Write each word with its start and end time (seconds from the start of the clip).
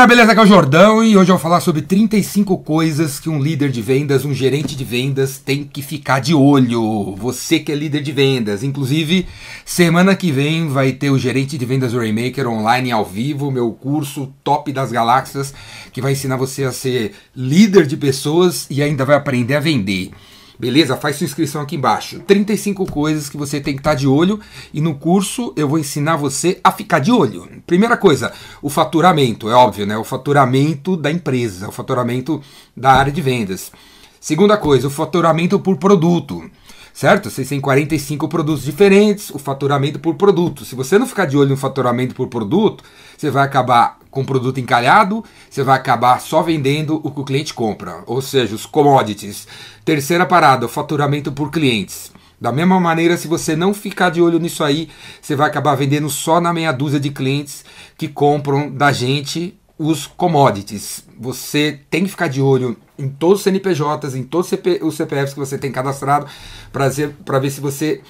galera, 0.00 0.06
beleza? 0.06 0.32
Aqui 0.32 0.40
é 0.40 0.44
o 0.44 0.46
Jordão 0.46 1.04
e 1.04 1.14
hoje 1.14 1.30
eu 1.30 1.36
vou 1.36 1.42
falar 1.42 1.60
sobre 1.60 1.82
35 1.82 2.56
coisas 2.58 3.20
que 3.20 3.28
um 3.28 3.38
líder 3.38 3.70
de 3.70 3.82
vendas, 3.82 4.24
um 4.24 4.32
gerente 4.32 4.74
de 4.74 4.82
vendas 4.82 5.36
tem 5.36 5.64
que 5.64 5.82
ficar 5.82 6.20
de 6.20 6.32
olho. 6.32 7.14
Você 7.16 7.58
que 7.58 7.70
é 7.70 7.74
líder 7.74 8.02
de 8.02 8.10
vendas. 8.10 8.62
Inclusive, 8.62 9.26
semana 9.62 10.14
que 10.14 10.32
vem 10.32 10.68
vai 10.68 10.92
ter 10.92 11.10
o 11.10 11.18
gerente 11.18 11.58
de 11.58 11.66
vendas 11.66 11.92
Raymaker 11.92 12.48
online 12.48 12.90
ao 12.90 13.04
vivo, 13.04 13.50
meu 13.50 13.72
curso 13.72 14.32
top 14.42 14.72
das 14.72 14.90
galáxias, 14.90 15.52
que 15.92 16.00
vai 16.00 16.12
ensinar 16.12 16.36
você 16.36 16.64
a 16.64 16.72
ser 16.72 17.12
líder 17.36 17.86
de 17.86 17.96
pessoas 17.96 18.66
e 18.70 18.82
ainda 18.82 19.04
vai 19.04 19.16
aprender 19.16 19.56
a 19.56 19.60
vender. 19.60 20.12
Beleza? 20.60 20.94
Faz 20.94 21.16
sua 21.16 21.24
inscrição 21.24 21.62
aqui 21.62 21.76
embaixo. 21.76 22.20
35 22.26 22.84
coisas 22.84 23.30
que 23.30 23.36
você 23.38 23.58
tem 23.62 23.72
que 23.72 23.80
estar 23.80 23.94
de 23.94 24.06
olho 24.06 24.38
e 24.74 24.80
no 24.82 24.94
curso 24.94 25.54
eu 25.56 25.66
vou 25.66 25.78
ensinar 25.78 26.16
você 26.16 26.60
a 26.62 26.70
ficar 26.70 26.98
de 26.98 27.10
olho. 27.10 27.48
Primeira 27.66 27.96
coisa, 27.96 28.30
o 28.60 28.68
faturamento, 28.68 29.48
é 29.48 29.54
óbvio, 29.54 29.86
né? 29.86 29.96
O 29.96 30.04
faturamento 30.04 30.98
da 30.98 31.10
empresa, 31.10 31.66
o 31.66 31.72
faturamento 31.72 32.42
da 32.76 32.92
área 32.92 33.10
de 33.10 33.22
vendas. 33.22 33.72
Segunda 34.20 34.58
coisa, 34.58 34.88
o 34.88 34.90
faturamento 34.90 35.58
por 35.58 35.78
produto 35.78 36.50
certo? 36.92 37.30
Vocês 37.30 37.48
têm 37.48 37.60
45 37.60 38.28
produtos 38.28 38.64
diferentes, 38.64 39.30
o 39.30 39.38
faturamento 39.38 39.98
por 39.98 40.16
produto. 40.16 40.66
Se 40.66 40.74
você 40.74 40.98
não 40.98 41.06
ficar 41.06 41.24
de 41.24 41.34
olho 41.34 41.48
no 41.48 41.56
faturamento 41.56 42.14
por 42.14 42.28
produto, 42.28 42.84
você 43.16 43.30
vai 43.30 43.46
acabar 43.46 43.99
com 44.10 44.24
produto 44.24 44.58
encalhado, 44.58 45.24
você 45.48 45.62
vai 45.62 45.76
acabar 45.76 46.20
só 46.20 46.42
vendendo 46.42 47.00
o 47.04 47.10
que 47.10 47.20
o 47.20 47.24
cliente 47.24 47.54
compra, 47.54 48.02
ou 48.06 48.20
seja, 48.20 48.54
os 48.54 48.66
commodities. 48.66 49.46
Terceira 49.84 50.26
parada, 50.26 50.66
o 50.66 50.68
faturamento 50.68 51.30
por 51.30 51.50
clientes. 51.50 52.12
Da 52.40 52.50
mesma 52.50 52.80
maneira, 52.80 53.16
se 53.16 53.28
você 53.28 53.54
não 53.54 53.74
ficar 53.74 54.10
de 54.10 54.22
olho 54.22 54.38
nisso 54.38 54.64
aí, 54.64 54.88
você 55.20 55.36
vai 55.36 55.46
acabar 55.48 55.74
vendendo 55.74 56.08
só 56.08 56.40
na 56.40 56.52
meia 56.52 56.72
dúzia 56.72 56.98
de 56.98 57.10
clientes 57.10 57.64
que 57.98 58.08
compram 58.08 58.70
da 58.70 58.92
gente 58.92 59.56
os 59.78 60.06
commodities. 60.06 61.04
Você 61.18 61.80
tem 61.90 62.04
que 62.04 62.10
ficar 62.10 62.28
de 62.28 62.40
olho 62.40 62.76
em 62.98 63.08
todos 63.08 63.38
os 63.38 63.44
CNPJs, 63.44 64.14
em 64.14 64.22
todos 64.22 64.50
os 64.82 64.94
CPFs 64.94 65.34
que 65.34 65.38
você 65.38 65.56
tem 65.56 65.70
cadastrado, 65.70 66.26
para 66.72 67.38
ver 67.38 67.50
se 67.50 67.60
você 67.60 68.02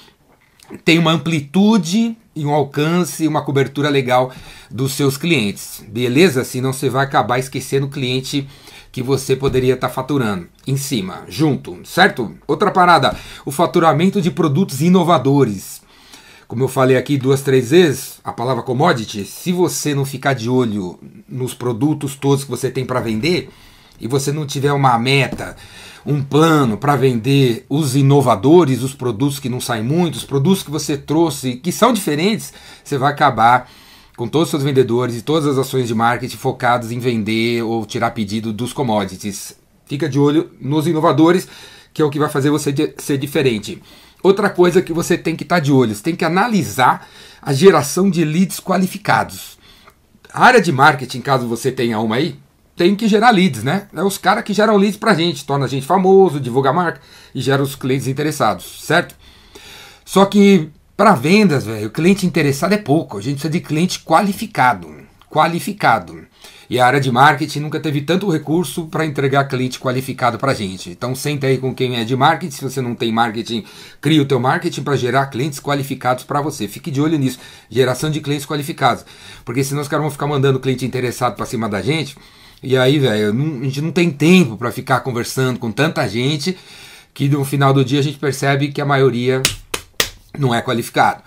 tem 0.85 0.99
uma 0.99 1.13
amplitude 1.13 2.17
e 2.35 2.45
um 2.45 2.51
alcance, 2.51 3.27
uma 3.27 3.43
cobertura 3.43 3.89
legal 3.89 4.33
dos 4.71 4.93
seus 4.93 5.17
clientes. 5.17 5.85
Beleza? 5.89 6.45
Senão 6.45 6.73
você 6.73 6.89
vai 6.89 7.05
acabar 7.05 7.39
esquecendo 7.39 7.87
o 7.87 7.91
cliente 7.91 8.49
que 8.93 9.03
você 9.03 9.37
poderia 9.37 9.75
estar 9.75 9.89
tá 9.89 9.95
faturando 9.95 10.49
em 10.67 10.77
cima, 10.77 11.25
junto, 11.29 11.79
certo? 11.85 12.35
Outra 12.47 12.71
parada, 12.71 13.17
o 13.45 13.51
faturamento 13.51 14.21
de 14.21 14.31
produtos 14.31 14.81
inovadores. 14.81 15.81
Como 16.49 16.65
eu 16.65 16.69
falei 16.69 16.97
aqui 16.97 17.17
duas, 17.17 17.43
três 17.43 17.71
vezes, 17.71 18.19
a 18.25 18.33
palavra 18.33 18.65
commodity, 18.65 19.25
se 19.25 19.53
você 19.53 19.95
não 19.95 20.05
ficar 20.05 20.33
de 20.33 20.49
olho 20.49 20.99
nos 21.29 21.55
produtos 21.55 22.17
todos 22.17 22.43
que 22.43 22.51
você 22.51 22.69
tem 22.69 22.85
para 22.85 22.99
vender 22.99 23.49
e 24.01 24.09
você 24.09 24.33
não 24.33 24.45
tiver 24.45 24.73
uma 24.73 24.99
meta, 24.99 25.57
um 26.05 26.23
plano 26.23 26.77
para 26.77 26.97
vender 26.97 27.65
os 27.69 27.95
inovadores, 27.95 28.83
os 28.83 28.95
produtos 28.95 29.39
que 29.39 29.49
não 29.49 29.61
saem 29.61 29.83
muito, 29.83 30.17
os 30.17 30.25
produtos 30.25 30.63
que 30.63 30.71
você 30.71 30.97
trouxe 30.97 31.57
que 31.57 31.71
são 31.71 31.93
diferentes, 31.93 32.53
você 32.83 32.97
vai 32.97 33.13
acabar 33.13 33.71
com 34.17 34.29
todos 34.29 34.49
os 34.49 34.51
seus 34.51 34.63
vendedores 34.63 35.17
e 35.17 35.23
todas 35.23 35.47
as 35.47 35.59
ações 35.59 35.89
de 35.89 35.95
marketing 35.95 36.37
focados 36.37 36.91
em 36.91 36.99
vender 36.99 37.63
ou 37.63 37.87
tirar 37.87 38.11
pedido 38.11 38.53
dos 38.53 38.73
commodities. 38.73 39.57
Fica 39.87 40.09
de 40.09 40.19
olho 40.19 40.51
nos 40.61 40.87
inovadores, 40.87 41.49
que 41.93 42.03
é 42.03 42.05
o 42.05 42.11
que 42.11 42.19
vai 42.19 42.29
fazer 42.29 42.51
você 42.51 42.95
ser 42.99 43.19
diferente. 43.19 43.83
Outra 44.23 44.51
coisa 44.51 44.83
que 44.83 44.93
você 44.93 45.17
tem 45.17 45.35
que 45.35 45.43
estar 45.43 45.57
tá 45.57 45.61
de 45.61 45.73
olho, 45.73 45.95
você 45.95 46.03
tem 46.03 46.15
que 46.15 46.25
analisar 46.25 47.09
a 47.41 47.53
geração 47.53 48.11
de 48.11 48.25
leads 48.25 48.61
qualificados. 48.61 49.59
A 50.33 50.45
área 50.45 50.61
de 50.61 50.71
marketing, 50.71 51.21
caso 51.21 51.47
você 51.47 51.73
tenha 51.73 51.99
uma 51.99 52.17
aí, 52.17 52.39
tem 52.81 52.97
que 52.97 53.07
gerar 53.07 53.31
leads, 53.31 53.63
né? 53.63 53.89
É 53.95 54.03
os 54.03 54.17
caras 54.17 54.43
que 54.43 54.55
geram 54.55 54.79
leads 54.79 54.97
pra 54.97 55.13
gente, 55.13 55.45
torna 55.45 55.67
a 55.67 55.69
gente 55.69 55.85
famoso, 55.85 56.41
divulga 56.41 56.71
a 56.71 56.73
marca 56.73 57.03
e 57.35 57.39
gera 57.43 57.63
os 57.63 57.75
clientes 57.75 58.07
interessados, 58.07 58.83
certo? 58.83 59.15
Só 60.03 60.25
que 60.25 60.71
para 60.97 61.15
vendas, 61.15 61.67
velho, 61.67 61.89
o 61.89 61.91
cliente 61.91 62.25
interessado 62.25 62.73
é 62.73 62.79
pouco, 62.79 63.19
a 63.19 63.21
gente 63.21 63.35
precisa 63.35 63.53
de 63.53 63.61
cliente 63.61 64.01
qualificado, 64.01 64.89
qualificado. 65.29 66.25
E 66.71 66.81
a 66.81 66.87
área 66.87 67.01
de 67.01 67.13
marketing 67.13 67.61
nunca 67.61 67.79
teve 67.79 68.01
tanto 68.01 68.31
recurso 68.31 68.87
para 68.87 69.05
entregar 69.05 69.45
cliente 69.45 69.79
qualificado 69.79 70.39
para 70.39 70.55
gente. 70.55 70.89
Então 70.89 71.15
senta 71.15 71.49
aí 71.49 71.59
com 71.59 71.75
quem 71.75 71.97
é 71.97 72.05
de 72.05 72.17
marketing. 72.17 72.55
Se 72.55 72.63
você 72.63 72.81
não 72.81 72.95
tem 72.95 73.13
marketing, 73.13 73.63
cria 74.01 74.23
o 74.23 74.25
teu 74.25 74.41
marketing 74.41 74.83
para 74.83 74.97
gerar 74.97 75.27
clientes 75.27 75.61
qualificados 75.61 76.25
para 76.25 76.41
você. 76.41 76.67
Fique 76.67 76.91
de 76.91 77.01
olho 77.01 77.19
nisso, 77.19 77.41
geração 77.69 78.11
de 78.11 78.21
clientes 78.21 78.47
qualificados. 78.47 79.05
Porque 79.45 79.63
senão 79.63 79.83
os 79.83 79.89
caras 79.89 80.05
vão 80.05 80.11
ficar 80.11 80.29
mandando 80.29 80.61
cliente 80.61 80.87
interessado 80.87 81.35
para 81.35 81.45
cima 81.45 81.69
da 81.69 81.83
gente. 81.83 82.17
E 82.63 82.77
aí, 82.77 82.99
velho, 82.99 83.31
a 83.31 83.65
gente 83.65 83.81
não 83.81 83.91
tem 83.91 84.11
tempo 84.11 84.57
para 84.57 84.71
ficar 84.71 85.01
conversando 85.01 85.59
com 85.59 85.73
tanta 85.73 86.07
gente 86.09 86.57
que 87.15 87.29
no 87.29 87.45
final 87.45 87.73
do 87.73 87.85
dia 87.85 88.01
a 88.01 88.03
gente 88.03 88.19
percebe 88.19 88.69
que 88.69 88.81
a 88.81 88.85
maioria 88.85 89.43
não 90.39 90.55
é 90.55 90.61
qualificado. 90.61 91.23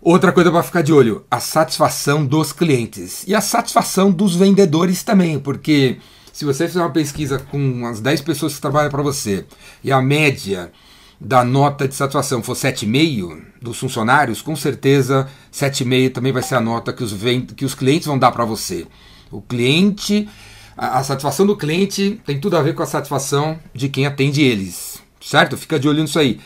Outra 0.00 0.32
coisa 0.32 0.50
para 0.50 0.62
ficar 0.62 0.82
de 0.82 0.92
olho: 0.92 1.24
a 1.30 1.40
satisfação 1.40 2.26
dos 2.26 2.52
clientes 2.52 3.24
e 3.26 3.34
a 3.34 3.40
satisfação 3.40 4.10
dos 4.10 4.36
vendedores 4.36 5.02
também, 5.02 5.38
porque 5.38 5.98
se 6.32 6.44
você 6.44 6.66
fizer 6.66 6.80
uma 6.80 6.90
pesquisa 6.90 7.38
com 7.38 7.56
umas 7.56 8.00
10 8.00 8.20
pessoas 8.22 8.54
que 8.54 8.60
trabalham 8.60 8.90
para 8.90 9.02
você 9.02 9.46
e 9.82 9.92
a 9.92 10.02
média 10.02 10.72
da 11.20 11.44
nota 11.44 11.86
de 11.86 11.94
satisfação 11.94 12.42
for 12.42 12.56
7,5 12.56 13.40
dos 13.62 13.78
funcionários, 13.78 14.42
com 14.42 14.54
certeza 14.54 15.28
7,5 15.52 16.12
também 16.12 16.32
vai 16.32 16.42
ser 16.42 16.56
a 16.56 16.60
nota 16.60 16.92
que 16.92 17.04
os, 17.04 17.14
que 17.56 17.64
os 17.64 17.74
clientes 17.74 18.06
vão 18.06 18.18
dar 18.18 18.32
para 18.32 18.44
você. 18.44 18.86
O 19.30 19.40
cliente, 19.40 20.28
a, 20.76 20.98
a 20.98 21.04
satisfação 21.04 21.46
do 21.46 21.56
cliente 21.56 22.20
tem 22.24 22.38
tudo 22.38 22.56
a 22.56 22.62
ver 22.62 22.74
com 22.74 22.82
a 22.82 22.86
satisfação 22.86 23.58
de 23.72 23.88
quem 23.88 24.06
atende 24.06 24.42
eles, 24.42 25.02
certo? 25.20 25.56
Fica 25.56 25.78
de 25.78 25.88
olho 25.88 26.02
nisso 26.02 26.18
aí. 26.18 26.40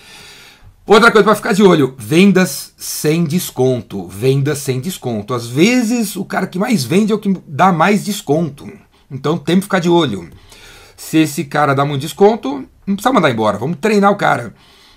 Outra 0.87 1.11
coisa 1.13 1.25
para 1.25 1.35
ficar 1.35 1.53
de 1.53 1.63
olho: 1.63 1.95
vendas 1.99 2.73
sem 2.77 3.25
desconto. 3.25 4.09
Vendas 4.09 4.59
sem 4.59 4.81
desconto. 4.81 5.35
Às 5.35 5.47
vezes 5.47 6.17
o 6.17 6.25
cara 6.25 6.47
que 6.47 6.59
mais 6.59 6.83
vende 6.83 7.13
é 7.13 7.15
o 7.15 7.19
que 7.19 7.37
dá 7.47 7.71
mais 7.71 8.05
desconto. 8.05 8.67
Então 9.11 9.37
tem 9.37 9.57
que 9.57 9.63
ficar 9.63 9.81
de 9.81 9.91
olho. 9.91 10.31
Se 10.97 11.19
esse 11.19 11.45
cara 11.45 11.75
dá 11.75 11.85
muito 11.85 12.01
desconto, 12.01 12.65
não 12.87 12.97
precisa 12.97 13.13
mandar 13.13 13.31
embora. 13.31 13.59
Vamos 13.59 13.77
treinar 13.81 14.11
o 14.11 14.17
cara. 14.17 14.55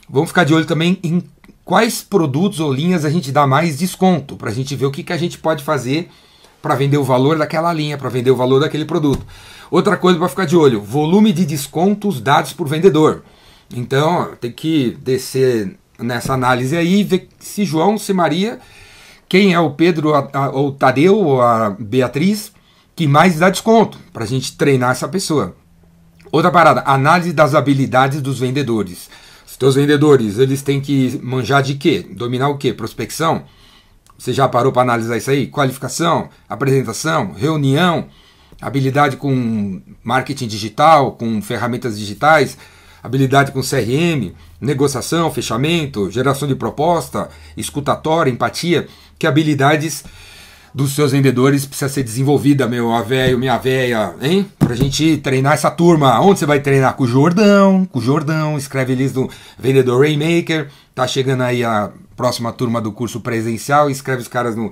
Vamos 0.09 0.29
ficar 0.29 0.45
de 0.45 0.53
olho 0.53 0.65
também 0.65 0.97
em 1.03 1.21
quais 1.65 2.01
produtos 2.01 2.59
ou 2.59 2.71
linhas 2.71 3.05
a 3.05 3.09
gente 3.09 3.31
dá 3.31 3.45
mais 3.45 3.77
desconto, 3.77 4.35
para 4.35 4.49
a 4.49 4.53
gente 4.53 4.75
ver 4.75 4.85
o 4.85 4.91
que, 4.91 5.03
que 5.03 5.13
a 5.13 5.17
gente 5.17 5.37
pode 5.37 5.63
fazer 5.63 6.09
para 6.61 6.75
vender 6.75 6.97
o 6.97 7.03
valor 7.03 7.37
daquela 7.37 7.73
linha, 7.73 7.97
para 7.97 8.09
vender 8.09 8.31
o 8.31 8.35
valor 8.35 8.59
daquele 8.59 8.85
produto. 8.85 9.25
Outra 9.69 9.97
coisa 9.97 10.19
para 10.19 10.29
ficar 10.29 10.45
de 10.45 10.55
olho: 10.55 10.81
volume 10.81 11.31
de 11.31 11.45
descontos 11.45 12.21
dados 12.21 12.53
por 12.53 12.67
vendedor. 12.67 13.23
Então 13.73 14.31
tem 14.39 14.51
que 14.51 14.97
descer 15.01 15.77
nessa 15.97 16.33
análise 16.33 16.75
aí, 16.75 17.03
ver 17.03 17.29
se 17.39 17.63
João, 17.63 17.97
se 17.97 18.13
Maria, 18.13 18.59
quem 19.29 19.53
é 19.53 19.59
o 19.59 19.71
Pedro, 19.71 20.13
a, 20.13 20.49
o 20.49 20.71
Tadeu 20.71 21.17
ou 21.17 21.41
a 21.41 21.69
Beatriz, 21.69 22.51
que 22.95 23.07
mais 23.07 23.39
dá 23.39 23.49
desconto, 23.49 23.97
para 24.11 24.23
a 24.23 24.27
gente 24.27 24.57
treinar 24.57 24.91
essa 24.91 25.07
pessoa. 25.07 25.55
Outra 26.31 26.51
parada, 26.51 26.83
análise 26.85 27.33
das 27.33 27.55
habilidades 27.55 28.21
dos 28.21 28.39
vendedores. 28.39 29.09
Os 29.45 29.57
teus 29.57 29.75
vendedores, 29.75 30.37
eles 30.37 30.61
têm 30.61 30.81
que 30.81 31.19
manjar 31.23 31.61
de 31.61 31.75
quê? 31.75 32.05
Dominar 32.11 32.49
o 32.49 32.57
quê? 32.57 32.73
Prospecção? 32.73 33.43
Você 34.21 34.33
já 34.33 34.47
parou 34.47 34.71
para 34.71 34.83
analisar 34.83 35.17
isso 35.17 35.31
aí? 35.31 35.47
Qualificação, 35.47 36.29
apresentação, 36.47 37.33
reunião, 37.33 38.05
habilidade 38.61 39.17
com 39.17 39.81
marketing 40.03 40.45
digital, 40.45 41.13
com 41.13 41.41
ferramentas 41.41 41.97
digitais, 41.97 42.55
habilidade 43.01 43.51
com 43.51 43.61
CRM, 43.61 44.35
negociação, 44.61 45.31
fechamento, 45.33 46.11
geração 46.11 46.47
de 46.47 46.53
proposta, 46.53 47.31
escutatória, 47.57 48.29
empatia, 48.29 48.87
que 49.17 49.25
habilidades 49.25 50.03
dos 50.73 50.93
seus 50.93 51.11
vendedores 51.11 51.65
precisa 51.65 51.89
ser 51.89 52.03
desenvolvida, 52.03 52.67
meu 52.67 52.91
a 52.93 53.01
velho, 53.01 53.37
minha 53.37 53.57
véia, 53.57 54.13
hein? 54.21 54.49
Pra 54.57 54.75
gente 54.75 55.17
treinar 55.17 55.53
essa 55.53 55.69
turma. 55.69 56.19
Onde 56.21 56.39
você 56.39 56.45
vai 56.45 56.59
treinar? 56.59 56.95
Com 56.95 57.03
o 57.03 57.07
Jordão, 57.07 57.85
com 57.85 57.99
o 57.99 58.01
Jordão, 58.01 58.57
escreve 58.57 58.93
eles 58.93 59.13
no 59.13 59.29
Vendedor 59.59 60.01
Rainmaker. 60.01 60.69
Tá 60.95 61.07
chegando 61.07 61.41
aí 61.41 61.63
a 61.63 61.91
próxima 62.15 62.51
turma 62.51 62.79
do 62.79 62.91
curso 62.91 63.19
presencial, 63.19 63.89
escreve 63.89 64.21
os 64.21 64.27
caras 64.27 64.55
no 64.55 64.71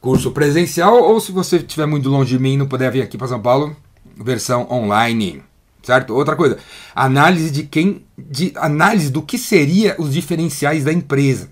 curso 0.00 0.30
presencial, 0.30 1.02
ou 1.02 1.20
se 1.20 1.32
você 1.32 1.56
estiver 1.56 1.86
muito 1.86 2.08
longe 2.08 2.36
de 2.36 2.42
mim 2.42 2.54
e 2.54 2.56
não 2.56 2.66
puder 2.66 2.90
vir 2.90 3.02
aqui 3.02 3.18
para 3.18 3.26
São 3.26 3.40
Paulo, 3.40 3.76
versão 4.16 4.66
online 4.70 5.42
certo? 5.88 6.14
Outra 6.14 6.36
coisa, 6.36 6.58
análise 6.94 7.50
de 7.50 7.62
quem, 7.62 8.04
de 8.16 8.52
análise 8.56 9.10
do 9.10 9.22
que 9.22 9.38
seria 9.38 9.96
os 9.98 10.12
diferenciais 10.12 10.84
da 10.84 10.92
empresa. 10.92 11.48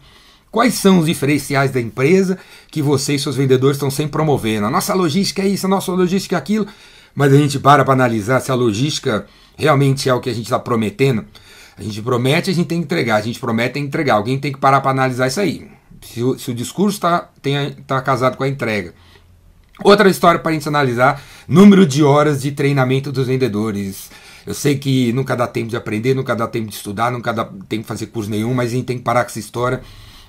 Quais 0.56 0.73
são 0.73 1.00
os 1.00 1.05
diferenciais 1.05 1.70
da 1.70 1.79
empresa 1.79 2.38
que 2.70 2.81
você 2.81 3.17
e 3.17 3.19
seus 3.19 3.37
vendedores 3.37 3.76
estão 3.76 3.91
sempre 3.91 4.12
promovendo? 4.12 4.64
A 4.64 4.70
nossa 4.70 4.94
logística 4.94 5.43
é 5.43 5.49
isso, 5.49 5.67
a 5.67 5.69
nossa 5.69 5.93
logística 5.93 6.35
é 6.35 6.38
aquilo, 6.38 6.67
mas 7.14 7.31
a 7.31 7.37
gente 7.37 7.58
para 7.58 7.85
para 7.85 7.93
analisar 7.93 8.41
se 8.41 8.50
a 8.50 8.55
logística 8.55 9.26
realmente 9.55 10.08
é 10.08 10.14
o 10.14 10.19
que 10.19 10.31
a 10.31 10.32
gente 10.32 10.47
está 10.47 10.58
prometendo. 10.58 11.26
A 11.76 11.82
gente 11.82 12.00
promete, 12.00 12.49
a 12.49 12.55
gente 12.55 12.69
tem 12.69 12.79
que 12.79 12.85
entregar. 12.85 13.17
A 13.17 13.20
gente 13.20 13.38
promete, 13.38 13.75
tem 13.75 13.82
que 13.82 13.88
entregar. 13.88 14.14
Alguém 14.14 14.38
tem 14.38 14.50
que 14.50 14.58
parar 14.58 14.81
para 14.81 14.93
analisar 14.93 15.26
isso 15.26 15.41
aí. 15.41 15.69
Se 16.00 16.23
o, 16.23 16.38
se 16.38 16.50
o 16.50 16.55
discurso 16.55 16.97
está 16.97 17.29
tá 17.87 18.00
casado 18.00 18.38
com 18.38 18.44
a 18.44 18.49
entrega 18.49 18.94
Outra 19.85 20.08
história 20.08 20.41
para 20.41 20.53
a 20.53 20.55
gente 20.55 20.67
analisar: 20.67 21.23
número 21.47 21.85
de 21.85 22.03
horas 22.03 22.41
de 22.41 22.50
treinamento 22.53 23.12
dos 23.12 23.26
vendedores. 23.26 24.11
Eu 24.47 24.55
sei 24.55 24.79
que 24.79 25.12
nunca 25.12 25.37
dá 25.37 25.47
tempo 25.47 25.69
de 25.69 25.76
aprender, 25.76 26.14
nunca 26.14 26.35
dá 26.35 26.47
tempo 26.47 26.69
de 26.69 26.76
estudar, 26.76 27.11
nunca 27.11 27.31
dá 27.31 27.44
tempo 27.44 27.82
de 27.82 27.88
fazer 27.88 28.06
curso 28.06 28.31
nenhum, 28.31 28.55
mas 28.55 28.70
a 28.70 28.75
gente 28.75 28.87
tem 28.87 28.97
que 28.97 29.05
parar 29.05 29.25
com 29.25 29.31
essa 29.31 29.41
história. 29.41 29.82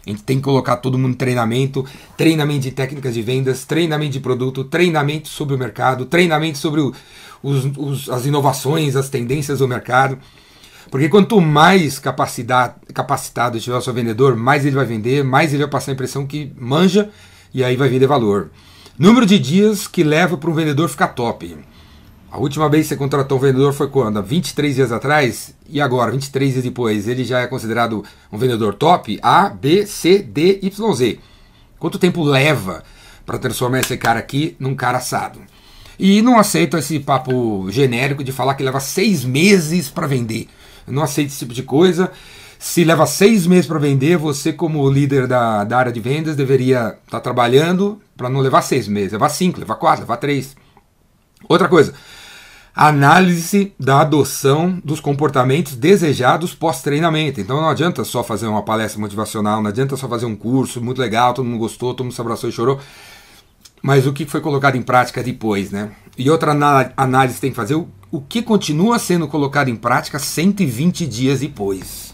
A 0.06 0.10
gente 0.10 0.24
tem 0.24 0.38
que 0.38 0.44
colocar 0.44 0.78
todo 0.78 0.98
mundo 0.98 1.12
em 1.12 1.18
treinamento, 1.18 1.86
treinamento 2.16 2.62
de 2.62 2.72
técnicas 2.72 3.14
de 3.14 3.22
vendas, 3.22 3.66
treinamento 3.66 4.14
de 4.14 4.20
produto, 4.20 4.64
treinamento 4.64 5.28
sobre 5.28 5.56
o 5.56 5.58
mercado, 5.58 6.06
treinamento 6.06 6.58
sobre 6.58 6.82
o, 6.82 6.94
os, 7.44 7.66
os, 7.78 8.10
as 8.10 8.26
inovações, 8.26 8.96
as 8.96 9.10
tendências 9.10 9.60
do 9.60 9.68
mercado. 9.68 10.18
Porque 10.90 11.10
quanto 11.10 11.42
mais 11.42 12.00
capacitado 12.00 13.60
tiver 13.60 13.76
o 13.76 13.82
seu 13.82 13.94
vendedor, 13.94 14.36
mais 14.38 14.66
ele 14.66 14.76
vai 14.76 14.86
vender, 14.86 15.24
mais 15.24 15.54
ele 15.54 15.64
vai 15.64 15.72
passar 15.72 15.92
a 15.92 15.94
impressão 15.94 16.26
que 16.26 16.54
manja 16.58 17.10
e 17.54 17.64
aí 17.64 17.76
vai 17.76 17.90
vender 17.90 18.08
valor. 18.08 18.52
Número 18.98 19.26
de 19.26 19.38
dias 19.38 19.88
que 19.88 20.04
leva 20.04 20.38
para 20.38 20.50
um 20.50 20.54
vendedor 20.54 20.90
ficar 20.90 21.10
top. 21.10 21.58
A 22.38 22.40
última 22.40 22.70
vez 22.70 22.84
que 22.84 22.90
você 22.90 22.96
contratou 22.96 23.40
um 23.40 23.42
vendedor 23.42 23.74
foi 23.74 23.88
quando? 23.88 24.20
Há 24.20 24.22
23 24.22 24.76
dias 24.76 24.92
atrás? 24.92 25.56
E 25.68 25.82
agora, 25.82 26.12
23 26.12 26.52
dias 26.52 26.64
depois, 26.64 27.08
ele 27.08 27.24
já 27.24 27.40
é 27.40 27.48
considerado 27.48 28.06
um 28.32 28.38
vendedor 28.38 28.76
top? 28.76 29.18
A, 29.24 29.50
B, 29.50 29.88
C, 29.88 30.20
D, 30.20 30.60
Y, 30.62 30.94
Z. 30.94 31.18
Quanto 31.80 31.98
tempo 31.98 32.24
leva 32.24 32.84
para 33.26 33.40
transformar 33.40 33.80
esse 33.80 33.98
cara 33.98 34.20
aqui 34.20 34.56
num 34.60 34.76
cara 34.76 35.00
assado? 35.00 35.40
E 35.98 36.22
não 36.22 36.38
aceito 36.38 36.78
esse 36.78 37.00
papo 37.00 37.72
genérico 37.72 38.24
de 38.24 38.32
falar 38.32 38.54
que 38.54 38.62
leva 38.62 38.80
seis 38.80 39.26
meses 39.26 39.90
para 39.90 40.06
vender. 40.06 40.48
Eu 40.86 40.94
não 40.94 41.02
aceito 41.02 41.30
esse 41.30 41.40
tipo 41.40 41.56
de 41.56 41.64
coisa. 41.64 42.12
Se 42.60 42.84
leva 42.84 43.08
seis 43.08 43.48
meses 43.48 43.66
para 43.66 43.80
vender, 43.80 44.16
você, 44.16 44.54
como 44.54 44.88
líder 44.88 45.26
da, 45.26 45.64
da 45.64 45.80
área 45.80 45.92
de 45.92 46.00
vendas, 46.00 46.36
deveria 46.36 46.90
estar 46.90 47.18
tá 47.18 47.20
trabalhando 47.20 48.00
para 48.16 48.30
não 48.30 48.42
levar 48.42 48.62
seis 48.62 48.88
meses, 48.88 49.14
levar 49.14 49.30
cinco, 49.30 49.60
levar 49.60 49.78
quatro, 49.78 50.02
levar 50.02 50.18
três. 50.18 50.56
Outra 51.50 51.68
coisa, 51.68 51.94
análise 52.78 53.74
da 53.80 54.02
adoção 54.02 54.80
dos 54.86 55.00
comportamentos 55.00 55.76
desejados 55.76 56.54
pós-treinamento. 56.54 57.42
Então 57.42 57.60
não 57.60 57.70
adianta 57.70 58.04
só 58.04 58.24
fazer 58.24 58.46
uma 58.46 58.62
palestra 58.62 59.02
motivacional, 59.02 59.64
não 59.64 59.70
adianta 59.70 59.98
só 59.98 60.08
fazer 60.08 60.28
um 60.28 60.36
curso 60.36 60.80
muito 60.80 61.02
legal, 61.02 61.34
todo 61.34 61.44
mundo 61.44 61.58
gostou, 61.58 61.96
todo 61.96 62.06
mundo 62.06 62.14
se 62.14 62.22
abraçou 62.22 62.48
e 62.48 62.54
chorou. 62.54 62.80
Mas 63.82 64.06
o 64.06 64.14
que 64.14 64.26
foi 64.26 64.42
colocado 64.42 64.76
em 64.76 64.84
prática 64.84 65.24
depois, 65.24 65.72
né? 65.72 65.92
E 66.16 66.30
outra 66.30 66.52
análise 66.96 67.42
tem 67.42 67.50
que 67.50 67.56
fazer 67.56 67.74
o, 67.74 68.22
que 68.22 68.44
continua 68.44 69.00
sendo 69.00 69.28
colocado 69.28 69.70
em 69.70 69.76
prática 69.76 70.20
120 70.20 71.08
dias 71.08 71.40
depois. 71.40 72.14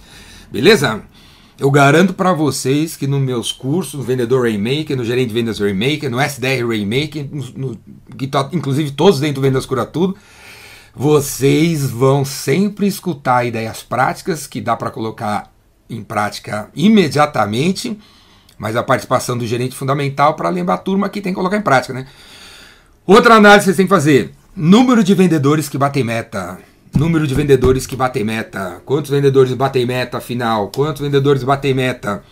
Beleza? 0.50 1.02
Eu 1.60 1.70
garanto 1.70 2.14
para 2.14 2.32
vocês 2.32 2.96
que 2.96 3.06
nos 3.06 3.22
meus 3.22 3.52
cursos, 3.52 3.96
no 3.96 4.04
Vendedor 4.04 4.44
Rainmaker, 4.44 4.96
no 4.96 5.04
Gerente 5.04 5.28
de 5.28 5.34
Vendas 5.34 5.60
Rainmaker, 5.60 6.10
no 6.10 6.22
SDR 6.22 6.66
Rainmaker, 6.66 7.28
no, 7.32 7.44
no, 7.56 7.80
que 8.18 8.30
inclusive 8.54 8.92
todos 8.92 9.20
dentro 9.20 9.36
do 9.36 9.42
Vendas 9.42 9.66
Cura 9.66 9.86
Tudo, 9.86 10.16
vocês 10.96 11.90
vão 11.90 12.24
sempre 12.24 12.86
escutar 12.88 13.46
ideias 13.46 13.82
práticas 13.82 14.46
que 14.46 14.62
dá 14.62 14.76
para 14.76 14.92
colocar 14.92 15.52
em 15.90 16.04
prática 16.04 16.70
imediatamente, 16.76 18.00
mas 18.58 18.76
a 18.76 18.84
participação 18.84 19.38
do 19.38 19.46
gerente 19.46 19.74
é 19.74 19.78
fundamental 19.78 20.36
para 20.36 20.50
lembrar 20.50 20.76
a 20.76 20.78
turma 20.78 21.10
que 21.10 21.22
tem 21.22 21.34
que 21.34 21.38
colocar 21.38 21.58
em 21.58 21.62
prática, 21.62 21.94
né? 21.94 22.06
Outra 23.06 23.36
análise 23.36 23.60
que 23.60 23.66
vocês 23.66 23.78
têm 23.78 23.86
que 23.86 23.90
fazer: 23.90 24.32
número 24.56 25.04
de 25.04 25.14
vendedores 25.14 25.68
que 25.68 25.78
batem 25.78 26.04
meta. 26.04 26.60
Número 26.96 27.26
de 27.26 27.34
vendedores 27.34 27.88
que 27.88 27.96
batem 27.96 28.24
meta. 28.24 28.80
Quantos 28.86 29.10
vendedores 29.10 29.52
batem 29.54 29.84
meta 29.84 30.20
afinal? 30.20 30.70
Quantos 30.70 31.02
vendedores 31.02 31.44
batem 31.44 31.74
meta? 31.74 32.24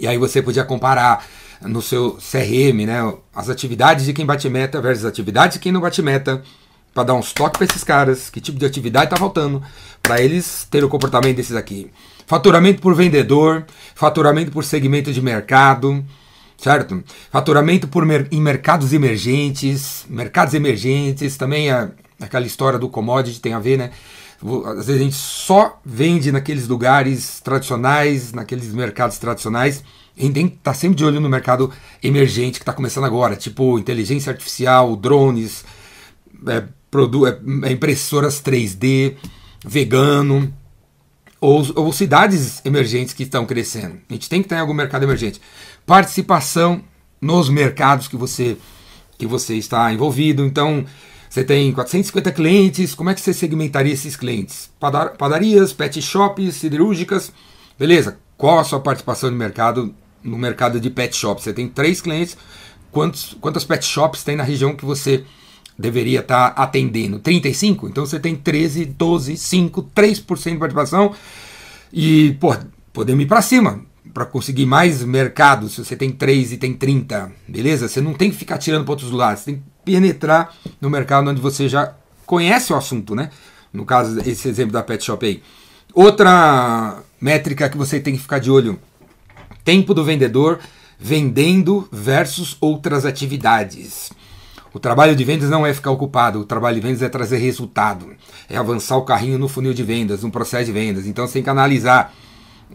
E 0.00 0.06
aí 0.06 0.16
você 0.16 0.40
podia 0.40 0.64
comparar 0.64 1.24
no 1.60 1.82
seu 1.82 2.12
CRM, 2.12 2.86
né? 2.86 3.12
As 3.34 3.50
atividades 3.50 4.06
de 4.06 4.14
quem 4.14 4.24
bate 4.24 4.48
meta 4.48 4.80
versus 4.80 5.04
as 5.04 5.10
atividades 5.10 5.58
de 5.58 5.60
quem 5.60 5.70
não 5.70 5.82
bate 5.82 6.00
meta. 6.00 6.42
Para 6.94 7.04
dar 7.04 7.14
uns 7.14 7.32
toques 7.32 7.58
para 7.58 7.66
esses 7.66 7.84
caras. 7.84 8.30
Que 8.30 8.40
tipo 8.40 8.58
de 8.58 8.64
atividade 8.64 9.06
está 9.06 9.16
faltando. 9.16 9.62
Para 10.00 10.20
eles 10.20 10.66
terem 10.70 10.86
o 10.86 10.90
comportamento 10.90 11.36
desses 11.36 11.56
aqui. 11.56 11.90
Faturamento 12.26 12.80
por 12.80 12.94
vendedor. 12.94 13.66
Faturamento 13.94 14.50
por 14.50 14.64
segmento 14.64 15.12
de 15.12 15.20
mercado 15.20 16.04
certo? 16.56 17.04
Faturamento 17.30 17.86
por 17.86 18.06
mer 18.06 18.26
em 18.30 18.40
mercados 18.40 18.94
emergentes, 18.94 20.06
mercados 20.08 20.54
emergentes, 20.54 21.36
também 21.36 21.70
é 21.70 21.90
aquela 22.20 22.46
história 22.46 22.78
do 22.78 22.88
commodity 22.88 23.40
tem 23.40 23.52
a 23.52 23.58
ver, 23.58 23.76
né? 23.76 23.90
Às 24.66 24.86
vezes 24.86 25.00
a 25.00 25.04
gente 25.04 25.16
só 25.16 25.80
vende 25.84 26.30
naqueles 26.30 26.68
lugares 26.68 27.40
tradicionais, 27.40 28.32
naqueles 28.32 28.72
mercados 28.72 29.18
tradicionais. 29.18 29.82
A 30.16 30.22
gente 30.22 30.34
tem 30.34 30.48
que 30.48 30.56
estar 30.56 30.72
tá 30.72 30.76
sempre 30.76 30.96
de 30.96 31.04
olho 31.04 31.20
no 31.20 31.28
mercado 31.28 31.72
emergente 32.02 32.58
que 32.58 32.62
está 32.62 32.72
começando 32.72 33.04
agora, 33.04 33.36
tipo 33.36 33.78
inteligência 33.78 34.30
artificial, 34.30 34.96
drones, 34.96 35.64
é, 36.46 36.64
é, 37.64 37.72
impressoras 37.72 38.42
3D, 38.42 39.14
vegano, 39.64 40.52
ou, 41.40 41.62
ou 41.74 41.92
cidades 41.92 42.64
emergentes 42.64 43.12
que 43.12 43.22
estão 43.22 43.44
crescendo. 43.44 43.98
A 44.08 44.12
gente 44.14 44.28
tem 44.28 44.42
que 44.42 44.54
em 44.54 44.58
algum 44.58 44.72
mercado 44.72 45.02
emergente. 45.02 45.40
Participação 45.84 46.82
nos 47.20 47.48
mercados 47.48 48.08
que 48.08 48.16
você, 48.16 48.56
que 49.18 49.26
você 49.26 49.54
está 49.54 49.92
envolvido. 49.92 50.44
Então, 50.44 50.84
você 51.28 51.42
tem 51.42 51.72
450 51.72 52.32
clientes, 52.32 52.94
como 52.94 53.10
é 53.10 53.14
que 53.14 53.20
você 53.20 53.34
segmentaria 53.34 53.92
esses 53.92 54.14
clientes? 54.14 54.70
Padarias, 55.18 55.72
pet 55.72 56.00
shops, 56.00 56.54
siderúrgicas, 56.54 57.32
beleza. 57.78 58.18
Qual 58.36 58.58
a 58.58 58.64
sua 58.64 58.78
participação 58.80 59.30
no 59.30 59.36
mercado, 59.36 59.94
no 60.22 60.38
mercado 60.38 60.78
de 60.78 60.88
pet 60.90 61.16
shops? 61.16 61.44
Você 61.44 61.52
tem 61.52 61.68
três 61.68 62.00
clientes, 62.00 62.36
quantos, 62.92 63.36
quantas 63.40 63.64
pet 63.64 63.84
shops 63.84 64.22
tem 64.22 64.36
na 64.36 64.44
região 64.44 64.76
que 64.76 64.84
você 64.84 65.24
deveria 65.78 66.20
estar 66.20 66.50
tá 66.50 66.62
atendendo? 66.62 67.18
35? 67.18 67.88
Então 67.88 68.06
você 68.06 68.18
tem 68.18 68.34
13, 68.34 68.84
12, 68.84 69.36
5, 69.36 69.90
3% 69.94 70.52
de 70.52 70.58
participação 70.58 71.14
e, 71.92 72.36
pô, 72.40 72.56
podemos 72.92 73.24
ir 73.24 73.26
para 73.26 73.42
cima 73.42 73.80
para 74.12 74.24
conseguir 74.24 74.66
mais 74.66 75.02
mercado, 75.02 75.68
se 75.68 75.84
você 75.84 75.96
tem 75.96 76.10
3 76.10 76.52
e 76.52 76.56
tem 76.56 76.72
30, 76.72 77.32
beleza? 77.48 77.88
Você 77.88 78.00
não 78.00 78.14
tem 78.14 78.30
que 78.30 78.36
ficar 78.36 78.58
tirando 78.58 78.84
para 78.84 78.92
outros 78.92 79.10
lados, 79.10 79.40
você 79.40 79.52
tem 79.52 79.56
que 79.56 79.62
penetrar 79.84 80.54
no 80.80 80.88
mercado 80.88 81.28
onde 81.28 81.40
você 81.40 81.68
já 81.68 81.94
conhece 82.24 82.72
o 82.72 82.76
assunto, 82.76 83.14
né? 83.14 83.30
No 83.72 83.84
caso, 83.84 84.20
esse 84.20 84.48
exemplo 84.48 84.72
da 84.72 84.82
Pet 84.82 85.04
Shop 85.04 85.24
aí. 85.26 85.42
Outra 85.92 87.02
métrica 87.20 87.68
que 87.68 87.76
você 87.76 87.98
tem 87.98 88.14
que 88.14 88.22
ficar 88.22 88.38
de 88.38 88.50
olho: 88.50 88.78
tempo 89.64 89.92
do 89.92 90.04
vendedor 90.04 90.60
vendendo 90.98 91.88
versus 91.90 92.56
outras 92.60 93.04
atividades. 93.04 94.12
O 94.74 94.80
trabalho 94.80 95.14
de 95.14 95.22
vendas 95.22 95.48
não 95.48 95.64
é 95.64 95.72
ficar 95.72 95.92
ocupado, 95.92 96.40
o 96.40 96.44
trabalho 96.44 96.74
de 96.74 96.80
vendas 96.80 97.00
é 97.00 97.08
trazer 97.08 97.36
resultado, 97.36 98.08
é 98.50 98.56
avançar 98.56 98.96
o 98.96 99.02
carrinho 99.02 99.38
no 99.38 99.46
funil 99.46 99.72
de 99.72 99.84
vendas, 99.84 100.24
no 100.24 100.32
processo 100.32 100.64
de 100.64 100.72
vendas. 100.72 101.06
Então 101.06 101.24
você 101.24 101.34
tem 101.34 101.44
que 101.44 101.48
analisar 101.48 102.12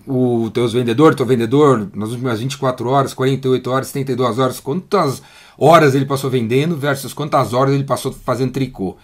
o 0.08 0.50
teus 0.52 0.72
vendedor, 0.72 1.14
teu 1.14 1.26
vendedor, 1.26 1.90
nas 1.94 2.12
últimas 2.12 2.40
24 2.40 2.90
horas, 2.90 3.14
48 3.14 3.70
horas, 3.70 3.88
72 3.88 4.40
horas, 4.40 4.62
quantas 4.62 5.22
horas 5.58 5.94
ele 5.94 6.06
passou 6.06 6.30
vendendo 6.30 6.78
versus 6.78 7.14
quantas 7.14 7.54
horas 7.54 7.74
ele 7.74 7.84
passou 7.84 8.14
fazendo 8.14 8.54
tricô. 8.54 8.96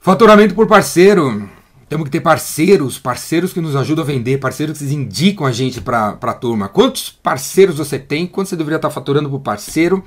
Faturamento 0.00 0.54
por 0.54 0.66
parceiro. 0.66 1.46
Temos 1.90 2.04
que 2.04 2.10
ter 2.10 2.20
parceiros, 2.20 2.98
parceiros 2.98 3.52
que 3.52 3.60
nos 3.60 3.76
ajudam 3.76 4.04
a 4.04 4.06
vender, 4.06 4.38
parceiros 4.38 4.78
que 4.78 4.84
indicam 4.84 5.46
a 5.46 5.52
gente 5.52 5.80
para 5.80 6.18
a 6.20 6.34
turma. 6.34 6.68
Quantos 6.68 7.10
parceiros 7.10 7.76
você 7.76 7.98
tem? 7.98 8.26
Quanto 8.26 8.48
você 8.48 8.56
deveria 8.56 8.76
estar 8.76 8.90
faturando 8.90 9.28
por 9.28 9.40
parceiro? 9.40 10.02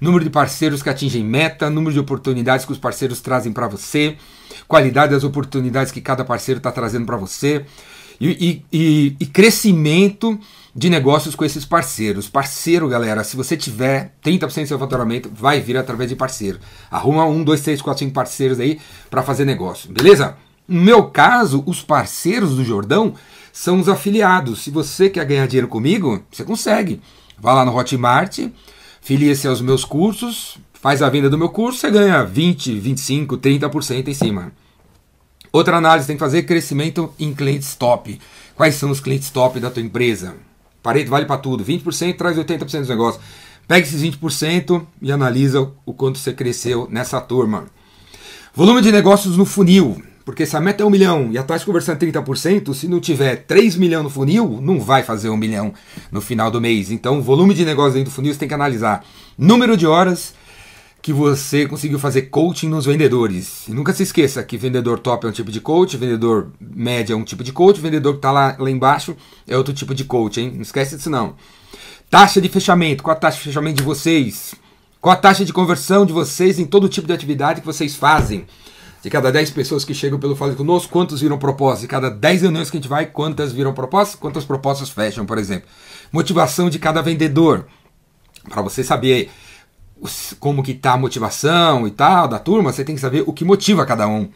Número 0.00 0.24
de 0.24 0.30
parceiros 0.30 0.82
que 0.82 0.88
atingem 0.88 1.24
meta, 1.24 1.68
número 1.68 1.92
de 1.92 2.00
oportunidades 2.00 2.64
que 2.64 2.72
os 2.72 2.78
parceiros 2.78 3.20
trazem 3.20 3.52
para 3.52 3.66
você, 3.66 4.16
qualidade 4.66 5.12
das 5.12 5.24
oportunidades 5.24 5.92
que 5.92 6.00
cada 6.00 6.24
parceiro 6.24 6.58
está 6.58 6.70
trazendo 6.70 7.06
para 7.06 7.16
você 7.16 7.64
e, 8.20 8.62
e, 8.72 9.16
e, 9.18 9.26
crescimento 9.26 10.38
de 10.74 10.90
negócios 10.90 11.34
com 11.34 11.44
esses 11.44 11.64
parceiros. 11.64 12.28
Parceiro, 12.28 12.88
galera, 12.88 13.22
se 13.22 13.36
você 13.36 13.56
tiver 13.56 14.12
30% 14.24 14.62
do 14.62 14.68
seu 14.68 14.78
faturamento, 14.78 15.30
vai 15.32 15.60
vir 15.60 15.76
através 15.76 16.10
de 16.10 16.16
parceiro. 16.16 16.58
Arruma 16.90 17.24
um, 17.26 17.42
dois, 17.42 17.60
três, 17.60 17.80
quatro, 17.80 18.00
cinco 18.00 18.14
parceiros 18.14 18.58
aí 18.58 18.80
para 19.08 19.22
fazer 19.22 19.44
negócio, 19.44 19.90
beleza? 19.92 20.36
No 20.66 20.82
meu 20.82 21.04
caso, 21.04 21.62
os 21.66 21.80
parceiros 21.80 22.56
do 22.56 22.64
Jordão 22.64 23.14
são 23.52 23.80
os 23.80 23.88
afiliados. 23.88 24.62
Se 24.62 24.70
você 24.70 25.08
quer 25.08 25.24
ganhar 25.24 25.46
dinheiro 25.46 25.68
comigo, 25.68 26.22
você 26.30 26.44
consegue. 26.44 27.00
Vá 27.38 27.54
lá 27.54 27.64
no 27.64 27.74
Hotmart, 27.74 28.40
filie-se 29.08 29.48
aos 29.48 29.62
meus 29.62 29.86
cursos, 29.86 30.58
faz 30.74 31.00
a 31.00 31.08
venda 31.08 31.30
do 31.30 31.38
meu 31.38 31.48
curso, 31.48 31.78
você 31.78 31.90
ganha 31.90 32.22
20, 32.22 32.78
25, 32.78 33.38
30% 33.38 34.08
em 34.08 34.12
cima. 34.12 34.52
Outra 35.50 35.78
análise 35.78 36.06
tem 36.06 36.14
que 36.14 36.20
fazer 36.20 36.42
crescimento 36.42 37.10
em 37.18 37.32
clientes 37.32 37.74
top. 37.74 38.20
Quais 38.54 38.74
são 38.74 38.90
os 38.90 39.00
clientes 39.00 39.30
top 39.30 39.58
da 39.60 39.70
tua 39.70 39.82
empresa? 39.82 40.34
Pareto 40.82 41.08
vale 41.08 41.24
para 41.24 41.38
tudo. 41.38 41.64
20% 41.64 42.18
traz 42.18 42.36
80% 42.36 42.80
dos 42.80 42.88
negócios. 42.90 43.24
Pega 43.66 43.86
esses 43.86 44.02
20% 44.02 44.86
e 45.00 45.10
analisa 45.10 45.72
o 45.86 45.94
quanto 45.94 46.18
você 46.18 46.34
cresceu 46.34 46.86
nessa 46.90 47.18
turma. 47.18 47.64
Volume 48.54 48.82
de 48.82 48.92
negócios 48.92 49.38
no 49.38 49.46
funil. 49.46 50.02
Porque 50.28 50.44
se 50.44 50.54
a 50.54 50.60
meta 50.60 50.82
é 50.82 50.86
um 50.86 50.90
milhão 50.90 51.30
e 51.32 51.38
a 51.38 51.42
taxa 51.42 51.60
de 51.60 51.64
conversão 51.64 51.94
é 51.94 51.96
30%, 51.96 52.74
se 52.74 52.86
não 52.86 53.00
tiver 53.00 53.34
3 53.46 53.76
milhões 53.76 54.04
no 54.04 54.10
funil, 54.10 54.58
não 54.60 54.78
vai 54.78 55.02
fazer 55.02 55.30
um 55.30 55.38
milhão 55.38 55.72
no 56.12 56.20
final 56.20 56.50
do 56.50 56.60
mês. 56.60 56.90
Então, 56.90 57.22
volume 57.22 57.54
de 57.54 57.64
negócios 57.64 57.94
dentro 57.94 58.10
do 58.10 58.14
funil 58.14 58.34
você 58.34 58.40
tem 58.40 58.46
que 58.46 58.52
analisar 58.52 59.06
número 59.38 59.74
de 59.74 59.86
horas, 59.86 60.34
que 61.00 61.14
você 61.14 61.66
conseguiu 61.66 61.98
fazer 61.98 62.28
coaching 62.28 62.68
nos 62.68 62.84
vendedores. 62.84 63.66
E 63.68 63.72
nunca 63.72 63.94
se 63.94 64.02
esqueça 64.02 64.42
que 64.42 64.58
vendedor 64.58 64.98
top 64.98 65.24
é 65.24 65.30
um 65.30 65.32
tipo 65.32 65.50
de 65.50 65.62
coach, 65.62 65.96
vendedor 65.96 66.52
médio 66.60 67.14
é 67.14 67.16
um 67.16 67.24
tipo 67.24 67.42
de 67.42 67.50
coach, 67.50 67.80
vendedor 67.80 68.12
que 68.12 68.18
está 68.18 68.30
lá, 68.30 68.54
lá 68.58 68.70
embaixo 68.70 69.16
é 69.46 69.56
outro 69.56 69.72
tipo 69.72 69.94
de 69.94 70.04
coach, 70.04 70.42
hein? 70.42 70.52
Não 70.54 70.60
esquece 70.60 70.94
disso 70.94 71.08
não. 71.08 71.36
Taxa 72.10 72.38
de 72.38 72.50
fechamento, 72.50 73.02
qual 73.02 73.16
a 73.16 73.18
taxa 73.18 73.38
de 73.38 73.44
fechamento 73.44 73.78
de 73.78 73.82
vocês? 73.82 74.54
Qual 75.00 75.10
a 75.10 75.16
taxa 75.16 75.42
de 75.42 75.54
conversão 75.54 76.04
de 76.04 76.12
vocês 76.12 76.58
em 76.58 76.66
todo 76.66 76.86
tipo 76.86 77.06
de 77.06 77.14
atividade 77.14 77.62
que 77.62 77.66
vocês 77.66 77.96
fazem? 77.96 78.44
De 79.02 79.08
cada 79.08 79.30
10 79.30 79.50
pessoas 79.50 79.84
que 79.84 79.94
chegam 79.94 80.18
pelo 80.18 80.34
Fale 80.34 80.56
Conosco, 80.56 80.92
quantos 80.92 81.20
viram 81.20 81.38
propostas? 81.38 81.82
De 81.82 81.86
cada 81.86 82.10
10 82.10 82.42
reuniões 82.42 82.70
que 82.70 82.76
a 82.76 82.80
gente 82.80 82.88
vai, 82.88 83.06
quantas 83.06 83.52
viram 83.52 83.72
propostas? 83.72 84.16
Quantas 84.16 84.44
propostas 84.44 84.90
fecham, 84.90 85.24
por 85.24 85.38
exemplo? 85.38 85.68
Motivação 86.10 86.68
de 86.68 86.78
cada 86.78 87.00
vendedor. 87.00 87.66
Para 88.48 88.62
você 88.62 88.82
saber 88.82 89.30
como 90.40 90.62
que 90.62 90.74
tá 90.74 90.92
a 90.92 90.98
motivação 90.98 91.86
e 91.86 91.90
tal 91.90 92.26
da 92.26 92.38
turma, 92.38 92.72
você 92.72 92.84
tem 92.84 92.94
que 92.94 93.00
saber 93.00 93.22
o 93.26 93.32
que 93.32 93.44
motiva 93.44 93.86
cada 93.86 94.08
um. 94.08 94.28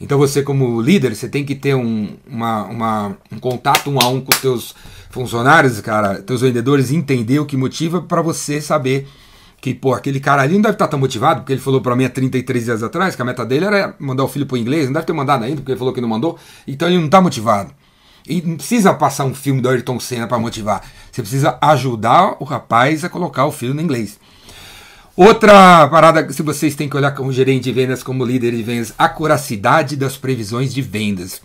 Então 0.00 0.16
você 0.16 0.42
como 0.42 0.80
líder, 0.80 1.14
você 1.14 1.28
tem 1.28 1.44
que 1.44 1.54
ter 1.54 1.74
um, 1.74 2.16
uma, 2.26 2.64
uma, 2.64 3.16
um 3.32 3.38
contato 3.38 3.90
um 3.90 4.00
a 4.00 4.08
um 4.08 4.20
com 4.20 4.32
os 4.32 4.40
teus 4.40 4.74
funcionários, 5.10 5.80
cara, 5.80 6.22
teus 6.22 6.40
vendedores, 6.40 6.92
entender 6.92 7.40
o 7.40 7.46
que 7.46 7.56
motiva 7.56 8.00
para 8.00 8.22
você 8.22 8.60
saber 8.60 9.08
que, 9.60 9.74
pô, 9.74 9.92
aquele 9.92 10.20
cara 10.20 10.42
ali 10.42 10.54
não 10.54 10.62
deve 10.62 10.74
estar 10.74 10.88
tão 10.88 10.98
motivado, 10.98 11.40
porque 11.40 11.52
ele 11.52 11.60
falou 11.60 11.80
para 11.80 11.96
mim 11.96 12.04
há 12.04 12.10
33 12.10 12.64
dias 12.64 12.82
atrás 12.82 13.16
que 13.16 13.22
a 13.22 13.24
meta 13.24 13.44
dele 13.44 13.64
era 13.64 13.94
mandar 13.98 14.24
o 14.24 14.28
filho 14.28 14.46
para 14.46 14.54
o 14.54 14.58
inglês, 14.58 14.86
não 14.86 14.92
deve 14.92 15.06
ter 15.06 15.12
mandado 15.12 15.44
ainda, 15.44 15.56
porque 15.56 15.72
ele 15.72 15.78
falou 15.78 15.92
que 15.92 16.00
não 16.00 16.08
mandou, 16.08 16.38
então 16.66 16.88
ele 16.88 16.98
não 16.98 17.06
está 17.06 17.20
motivado. 17.20 17.72
E 18.28 18.42
não 18.42 18.56
precisa 18.56 18.92
passar 18.92 19.24
um 19.24 19.34
filme 19.34 19.60
do 19.60 19.68
Ayrton 19.68 19.98
Senna 19.98 20.26
para 20.26 20.38
motivar. 20.38 20.82
Você 21.10 21.22
precisa 21.22 21.58
ajudar 21.60 22.36
o 22.38 22.44
rapaz 22.44 23.02
a 23.02 23.08
colocar 23.08 23.46
o 23.46 23.52
filho 23.52 23.72
no 23.72 23.80
inglês. 23.80 24.18
Outra 25.16 25.88
parada, 25.88 26.30
se 26.32 26.42
vocês 26.42 26.76
têm 26.76 26.88
que 26.88 26.96
olhar 26.96 27.10
como 27.12 27.32
gerente 27.32 27.64
de 27.64 27.72
vendas, 27.72 28.02
como 28.02 28.24
líder 28.24 28.54
de 28.54 28.62
vendas, 28.62 28.94
a 28.96 29.08
curacidade 29.08 29.96
das 29.96 30.16
previsões 30.16 30.72
de 30.72 30.80
vendas. 30.82 31.42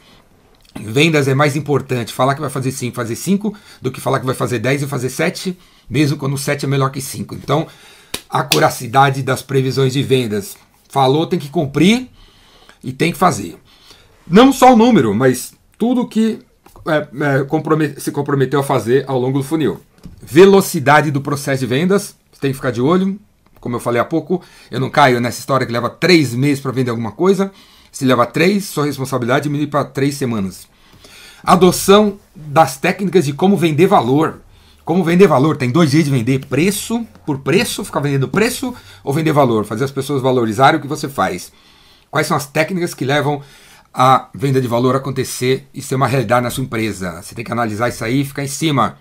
Vendas 0.79 1.27
é 1.27 1.33
mais 1.33 1.55
importante 1.55 2.13
falar 2.13 2.35
que 2.35 2.41
vai 2.41 2.49
fazer 2.49 2.71
5, 2.71 2.95
fazer 2.95 3.15
5, 3.15 3.55
do 3.81 3.91
que 3.91 4.01
falar 4.01 4.19
que 4.19 4.25
vai 4.25 4.35
fazer 4.35 4.59
10 4.59 4.83
e 4.83 4.87
fazer 4.87 5.09
7, 5.09 5.57
mesmo 5.89 6.17
quando 6.17 6.37
7 6.37 6.65
é 6.65 6.67
melhor 6.67 6.91
que 6.91 7.01
5. 7.01 7.33
Então, 7.35 7.67
a 8.33 8.41
curacidade 8.41 9.21
das 9.21 9.43
previsões 9.43 9.93
de 9.93 10.01
vendas. 10.01 10.57
Falou, 10.89 11.27
tem 11.27 11.37
que 11.37 11.49
cumprir 11.49 12.09
e 12.83 12.91
tem 12.91 13.11
que 13.11 13.17
fazer. 13.17 13.59
Não 14.27 14.51
só 14.51 14.73
o 14.73 14.75
número, 14.75 15.13
mas 15.13 15.53
tudo 15.77 16.07
que 16.07 16.39
é, 16.87 16.97
é, 16.97 17.99
se 17.99 18.11
comprometeu 18.11 18.59
a 18.59 18.63
fazer 18.63 19.05
ao 19.07 19.19
longo 19.19 19.37
do 19.37 19.43
funil. 19.43 19.79
Velocidade 20.19 21.11
do 21.11 21.21
processo 21.21 21.59
de 21.59 21.67
vendas, 21.67 22.15
tem 22.41 22.49
que 22.49 22.57
ficar 22.57 22.71
de 22.71 22.81
olho. 22.81 23.19
Como 23.59 23.75
eu 23.75 23.79
falei 23.79 24.01
há 24.01 24.05
pouco, 24.05 24.41
eu 24.71 24.79
não 24.79 24.89
caio 24.89 25.21
nessa 25.21 25.39
história 25.39 25.67
que 25.67 25.71
leva 25.71 25.89
três 25.89 26.33
meses 26.33 26.59
para 26.59 26.71
vender 26.71 26.89
alguma 26.89 27.11
coisa. 27.11 27.51
Se 27.91 28.03
leva 28.03 28.25
três, 28.25 28.65
sua 28.65 28.85
responsabilidade 28.85 29.43
diminui 29.43 29.67
para 29.67 29.85
três 29.85 30.15
semanas. 30.15 30.67
Adoção 31.43 32.17
das 32.35 32.77
técnicas 32.77 33.25
de 33.25 33.33
como 33.33 33.55
vender 33.55 33.85
valor. 33.85 34.41
Como 34.85 35.03
vender 35.03 35.27
valor? 35.27 35.55
Tem 35.55 35.71
dois 35.71 35.91
jeitos 35.91 36.11
de 36.11 36.17
vender: 36.17 36.45
preço 36.45 37.05
por 37.25 37.39
preço, 37.39 37.85
ficar 37.85 38.01
vendendo 38.01 38.27
preço, 38.27 38.73
ou 39.03 39.13
vender 39.13 39.31
valor, 39.31 39.65
fazer 39.65 39.85
as 39.85 39.91
pessoas 39.91 40.21
valorizarem 40.21 40.79
o 40.79 40.81
que 40.81 40.87
você 40.87 41.07
faz. 41.07 41.51
Quais 42.11 42.27
são 42.27 42.35
as 42.35 42.45
técnicas 42.45 42.93
que 42.93 43.05
levam 43.05 43.41
a 43.93 44.29
venda 44.33 44.59
de 44.59 44.67
valor 44.67 44.95
acontecer 44.95 45.67
e 45.73 45.81
ser 45.81 45.95
uma 45.95 46.07
realidade 46.07 46.43
na 46.43 46.49
sua 46.49 46.63
empresa? 46.63 47.21
Você 47.21 47.33
tem 47.33 47.45
que 47.45 47.51
analisar 47.51 47.89
isso 47.89 48.03
aí 48.03 48.21
e 48.21 48.25
ficar 48.25 48.43
em 48.43 48.47
cima. 48.47 48.97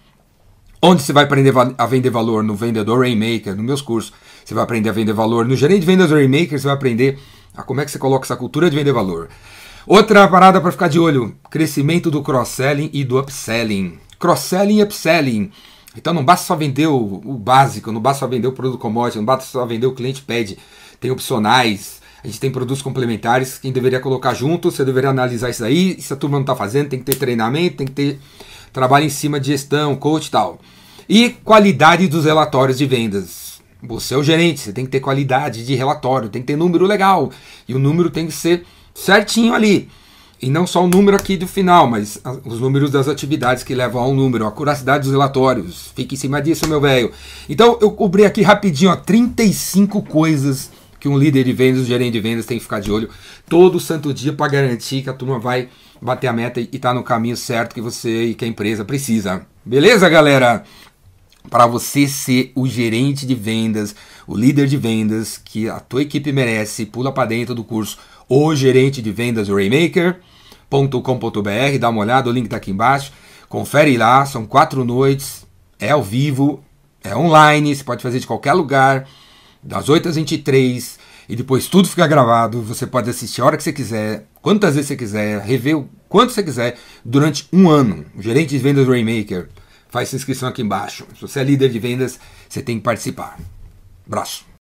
Onde 0.81 1.03
você 1.03 1.13
vai 1.13 1.25
aprender 1.25 1.53
a 1.79 1.87
vender 1.87 2.11
valor? 2.11 2.43
No 2.43 2.57
Vendedor 2.57 3.01
Rainmaker, 3.01 3.55
nos 3.55 3.65
meus 3.65 3.83
cursos. 3.83 4.13
Você 4.45 4.55
vai 4.55 4.65
aprender 4.65 4.89
a 4.89 4.93
vender 4.93 5.13
valor. 5.13 5.45
No 5.45 5.55
Gerente 5.55 5.81
de 5.81 5.87
Vendas 5.87 6.11
Rainmaker, 6.11 6.59
você 6.59 6.67
vai 6.67 6.75
aprender 6.75 7.19
a 7.57 7.63
como 7.63 7.81
é 7.81 7.85
que 7.85 7.91
você 7.91 7.99
coloca 7.99 8.25
essa 8.27 8.37
cultura 8.37 8.69
de 8.69 8.77
vender 8.77 8.93
valor. 8.93 9.29
Outra 9.87 10.27
parada 10.29 10.61
para 10.61 10.73
ficar 10.73 10.89
de 10.89 10.99
olho: 10.99 11.37
crescimento 11.51 12.11
do 12.11 12.23
cross-selling 12.23 12.91
e 12.93 13.05
do 13.05 13.19
upselling. 13.19 13.99
Cross-selling 14.19 14.79
e 14.79 14.83
upselling. 14.83 15.53
Então 15.97 16.15
não 16.15 16.25
basta 16.25 16.47
só 16.47 16.57
vender 16.57 16.87
o, 16.87 17.21
o, 17.25 17.35
básico, 17.35 17.93
não 17.93 18.01
basta 18.01 18.21
só 18.21 18.27
vender 18.27 18.47
o 18.47 18.53
produto 18.53 18.79
commodity, 18.79 19.19
não 19.19 19.25
basta 19.25 19.45
só 19.45 19.65
vender 19.67 19.87
o 19.87 19.95
cliente 19.95 20.23
pede. 20.23 20.59
Tem 20.99 21.11
opcionais, 21.11 22.01
a 22.23 22.27
gente 22.27 22.41
tem 22.41 22.51
produtos 22.51 22.81
complementares 22.81 23.59
que 23.59 23.71
deveria 23.71 24.01
colocar 24.01 24.33
junto, 24.33 24.71
você 24.71 24.85
deveria 24.85 25.11
analisar 25.11 25.51
isso 25.51 25.65
aí, 25.65 26.01
se 26.01 26.13
a 26.13 26.17
turma 26.17 26.37
não 26.37 26.43
está 26.43 26.57
fazendo, 26.57 26.89
tem 26.89 26.99
que 26.99 27.05
ter 27.05 27.17
treinamento, 27.17 27.79
tem 27.79 27.87
que 27.87 27.93
ter 27.93 28.21
trabalho 28.73 29.05
em 29.05 29.11
cima 29.11 29.39
de 29.39 29.49
gestão, 29.49 29.95
coach 29.97 30.27
e 30.27 30.31
tal. 30.31 30.59
E 31.09 31.31
qualidade 31.31 32.07
dos 32.09 32.25
relatórios 32.25 32.79
de 32.79 32.87
vendas. 32.87 33.61
Você 33.83 34.15
é 34.15 34.17
o 34.17 34.23
gerente, 34.23 34.61
você 34.61 34.73
tem 34.73 34.85
que 34.85 34.91
ter 34.93 35.01
qualidade 35.01 35.67
de 35.67 35.75
relatório, 35.75 36.29
tem 36.29 36.41
que 36.41 36.47
ter 36.47 36.57
número 36.57 36.87
legal. 36.87 37.31
E 37.69 37.75
o 37.75 37.79
número 37.79 38.09
tem 38.09 38.27
que 38.27 38.33
ser 38.33 38.65
certinho 38.95 39.53
ali. 39.53 39.91
E 40.43 40.51
não 40.51 40.67
só 40.67 40.85
o 40.85 40.89
número 40.89 41.17
aqui 41.17 41.37
do 41.37 41.47
final, 41.47 41.87
mas 41.87 42.21
os 42.45 42.59
números 42.59 42.91
das 42.91 43.07
atividades 43.07 43.63
que 43.63 43.77
levam 43.77 44.03
ao 44.03 44.13
número, 44.13 44.45
a 44.45 44.51
curacidade 44.51 45.05
dos 45.05 45.13
relatórios. 45.13 45.93
Fique 45.95 46.17
em 46.17 46.19
cima 46.19 46.43
disso, 46.43 46.69
meu 46.69 46.81
velho. 46.81 47.13
Então 47.49 47.79
eu 47.81 47.93
cobri 47.93 48.25
aqui 48.25 48.43
rapidinho, 48.43 48.91
ó, 48.91 48.97
35 48.97 50.03
coisas 50.03 50.69
que 50.99 51.09
um 51.09 51.17
líder 51.17 51.45
de 51.45 51.53
vendas, 51.53 51.83
um 51.83 51.85
gerente 51.85 52.15
de 52.15 52.21
vendas 52.21 52.45
tem 52.45 52.59
que 52.59 52.65
ficar 52.65 52.81
de 52.81 52.91
olho 52.91 53.09
todo 53.49 53.79
santo 53.79 54.13
dia 54.13 54.33
para 54.33 54.51
garantir 54.51 55.03
que 55.03 55.11
a 55.11 55.13
turma 55.13 55.39
vai 55.39 55.69
bater 56.01 56.27
a 56.27 56.33
meta 56.33 56.61
e 56.61 56.69
está 56.73 56.93
no 56.93 57.05
caminho 57.05 57.37
certo 57.37 57.73
que 57.73 57.81
você 57.81 58.25
e 58.25 58.35
que 58.35 58.45
a 58.45 58.49
empresa 58.49 58.85
precisa. 58.85 59.47
Beleza, 59.65 60.09
galera? 60.09 60.65
Para 61.49 61.67
você 61.67 62.09
ser 62.09 62.51
o 62.57 62.67
gerente 62.67 63.25
de 63.27 63.35
vendas, 63.37 63.95
o 64.27 64.37
líder 64.37 64.67
de 64.67 64.77
vendas 64.77 65.41
que 65.45 65.69
a 65.69 65.79
tua 65.79 66.03
equipe 66.03 66.33
merece, 66.33 66.85
pula 66.85 67.13
para 67.13 67.29
dentro 67.29 67.55
do 67.55 67.63
curso 67.63 67.99
O 68.29 68.55
Gerente 68.57 69.01
de 69.01 69.13
Vendas 69.13 69.49
Raymaker 69.49 70.21
com.br, 71.03 71.79
dá 71.79 71.89
uma 71.89 72.01
olhada, 72.01 72.29
o 72.29 72.33
link 72.33 72.47
está 72.47 72.57
aqui 72.57 72.71
embaixo. 72.71 73.13
Confere 73.49 73.97
lá, 73.97 74.25
são 74.25 74.47
quatro 74.47 74.85
noites, 74.85 75.47
é 75.79 75.91
ao 75.91 76.03
vivo, 76.03 76.63
é 77.05 77.15
online, 77.15 77.75
você 77.75 77.85
pode 77.85 78.03
fazer 78.03 78.19
de 78.19 78.27
qualquer 78.27 78.53
lugar, 78.55 79.07
das 79.63 79.89
8 79.89 80.09
às 80.09 80.17
23, 80.17 80.99
e 81.29 81.37
depois 81.37 81.67
tudo 81.67 81.89
fica 81.89 82.07
gravado. 82.07 82.63
Você 82.63 82.87
pode 82.87 83.11
assistir 83.11 83.43
a 83.43 83.45
hora 83.45 83.57
que 83.57 83.63
você 83.63 83.73
quiser, 83.73 84.27
quantas 84.41 84.75
vezes 84.75 84.89
você 84.89 84.97
quiser, 84.97 85.41
rever 85.41 85.77
o 85.77 85.89
quanto 86.09 86.33
você 86.33 86.43
quiser, 86.43 86.77
durante 87.05 87.47
um 87.53 87.69
ano. 87.69 88.05
O 88.17 88.23
gerente 88.23 88.51
de 88.51 88.59
vendas 88.59 88.87
Rainmaker 88.87 89.49
faz 89.89 90.09
sua 90.09 90.17
inscrição 90.17 90.49
aqui 90.49 90.63
embaixo. 90.63 91.07
Se 91.15 91.21
você 91.21 91.41
é 91.41 91.45
líder 91.45 91.69
de 91.69 91.79
vendas, 91.79 92.19
você 92.49 92.63
tem 92.63 92.79
que 92.79 92.83
participar. 92.83 93.39
Abraço. 94.07 94.52